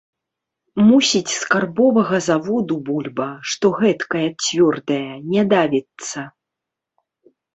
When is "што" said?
3.53-3.71